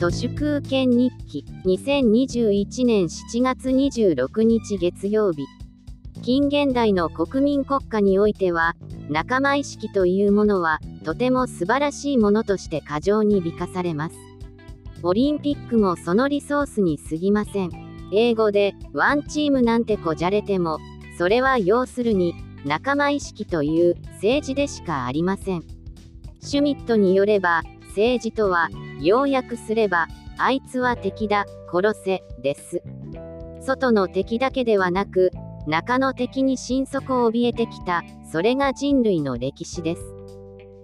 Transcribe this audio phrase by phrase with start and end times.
[0.00, 5.44] 都市空権日記2021年7月26日月曜日。
[6.22, 8.76] 近現代の国民国家においては
[9.10, 14.16] 仲間意識というものはとても素晴らしいものとして過剰に美化されます。
[15.02, 17.70] オリンピックもそのリソースに過ぎません。
[18.10, 20.78] 英語でワンチームなんてこじゃれても
[21.18, 25.64] それは要するに仲間意識という政治でしかありません。
[26.40, 28.70] シュミットによれば政治とは
[29.02, 32.82] 要約すればあいつは敵だ殺せです。
[33.60, 35.30] 外の敵だけではなく
[35.66, 40.02] 中の敵に心底を怯えてきたそれが人類の歴史です。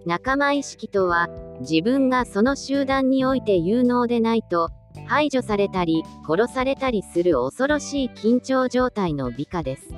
[0.04, 1.28] 仲間意識とは
[1.60, 4.70] 自分がその集団において有能でないと
[5.06, 9.88] 排除されたり殺されたりする恐ろしい緊張状態の美化です。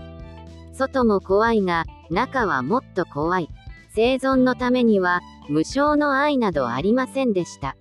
[0.72, 3.48] 外も怖いが中はもっと怖い。
[3.94, 7.77] 生存のためには無償の愛などありませんでした。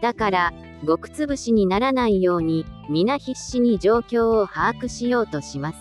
[0.00, 0.52] だから
[0.86, 5.78] 極つぶしにならないように皆必死に状況を把握しようとします。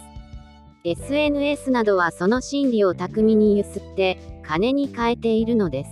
[0.85, 5.91] SNS などはその心理を巧みにゆすって金に変えているのです。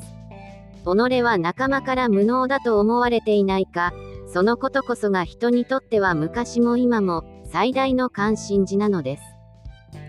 [0.84, 3.94] 己は仲間から無能だと思われていないか
[4.28, 9.24] そのことこそが人にとっては昔も今も最大の関心事なのです。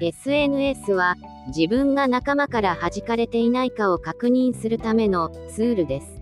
[0.01, 1.17] SNS は
[1.48, 6.22] 自分が仲間から弾かれていないかを確認するためのツールです。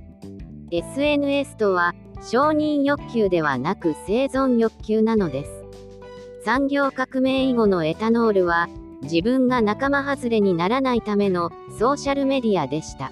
[0.73, 5.51] SNS とは承認欲求ではなく生存欲求なのです。
[6.45, 8.69] 産業革命以後のエタノールは
[9.03, 13.11] 自分が仲間外れにならないためのソーシャルメディアでした。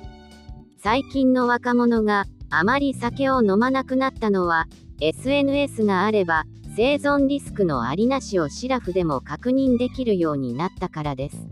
[0.78, 4.66] 最近の若者があまり酒を飲まなくなったのは
[5.00, 6.44] SNS があれば
[6.76, 11.48] 生存リスクのありなしをシラフでも確認できるようになったからです。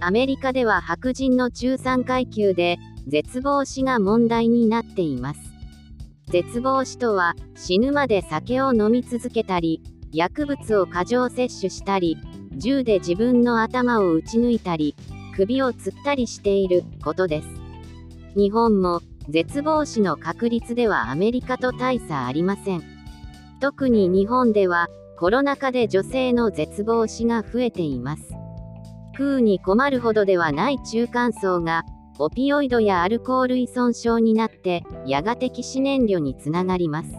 [0.00, 5.40] アメリカでは白人の中産階級で絶望死が問題になっています。
[6.26, 12.18] 絶望死とは死ぬまで酒を飲み続けたり薬物を過剰摂取したり
[12.52, 14.94] 銃で自分の頭を撃ち抜いたり
[15.34, 17.48] 首を吊ったりしていることです。
[18.36, 22.82] 日本も絶望死の確率ではアメリカと大差ありません。
[23.60, 28.22] 特に日本ではコロナ禍で女性の絶望死が増えています。
[29.12, 31.84] 食うに困るほどではない中間層が
[32.20, 37.10] オピオイドやアルコール依存症になってやがて起死燃料につながります。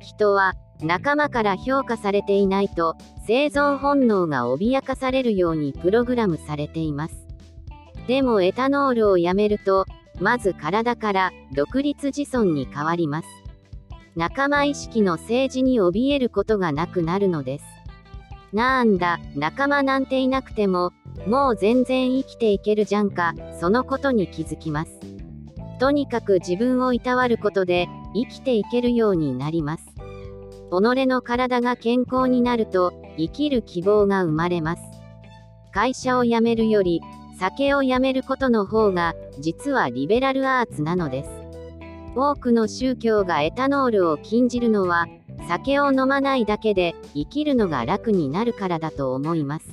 [0.00, 2.96] 人は仲間から評価されていないと
[3.26, 7.26] 生存本能が脅かされるようにプログラムされています。
[8.06, 9.86] でもエタノールをやめると
[10.20, 13.28] まず体から独立自尊に変わります。
[14.14, 17.64] 仲間意識の政治に怯えることがなくなるのです。
[18.52, 20.92] なんだ仲間なんていなくても
[21.26, 24.98] もう全然生きていけるじゃんかそのことに気づきます。
[25.78, 29.84] とにかく自分をいたわることで生きていけるようになります。
[30.70, 34.82] 己の体が健康になると生きる希望が生まれます。
[35.72, 37.00] 会社を辞めるより
[37.38, 41.30] 酒をやめることの方が実はリベラルアーツなのです。
[42.14, 45.06] 多くの宗教がエタノールを禁じるのは
[45.48, 49.66] 酒を飲まないだけで生きるのが楽になるからだと思います。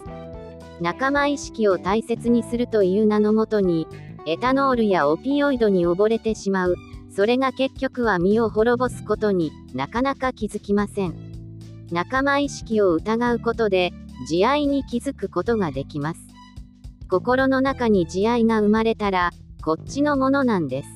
[0.82, 3.88] 仲間意識を大切にするという名のもとに
[4.26, 6.76] エタノールやオピオイドに溺れてしまう。
[7.10, 11.16] それが結局は身を滅ぼすことになかなか気づきません。
[11.92, 13.92] 仲間意識を疑うことで
[14.28, 16.22] 慈愛に気づくことができます。
[17.10, 19.32] 心の中に慈愛が生まれたら
[19.64, 20.90] こっちのものなんです。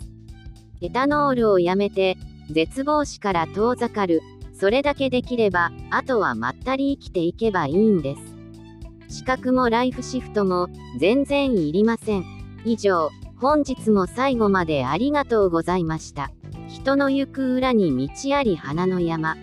[0.82, 2.18] エタノールをやめて
[2.52, 4.22] 絶望死から遠ざかる。
[4.54, 8.33] それだけできればあとはまったり生きていけばいいんです。
[9.14, 10.68] 資格もライフシフトも
[11.00, 12.26] 全然いりません
[12.66, 16.32] 以上本日も最後までありがとうございました。
[16.70, 19.36] 人の行く裏に道あり花の山。